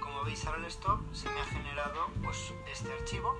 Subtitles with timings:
[0.00, 3.38] Como veis ahora el stop se me ha generado pues, este archivo.